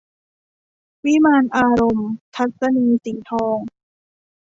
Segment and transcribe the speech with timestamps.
[1.05, 3.59] วิมานอารมณ์- ทัศนีย์ สีทอง